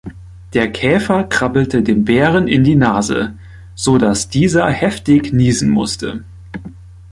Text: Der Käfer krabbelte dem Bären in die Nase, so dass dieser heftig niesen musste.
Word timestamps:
Der 0.55 0.71
Käfer 0.71 1.23
krabbelte 1.25 1.83
dem 1.83 2.05
Bären 2.05 2.47
in 2.47 2.63
die 2.63 2.73
Nase, 2.73 3.37
so 3.75 3.99
dass 3.99 4.29
dieser 4.29 4.67
heftig 4.71 5.31
niesen 5.31 5.69
musste. 5.69 6.23